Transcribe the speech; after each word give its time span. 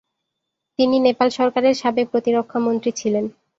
তিনি 0.79 0.97
নেপাল 1.05 1.29
সরকারের 1.37 1.75
সাবেক 1.81 2.05
প্রতিরক্ষা 2.13 2.59
মন্ত্রী 2.65 2.91
ছিলেন। 2.99 3.25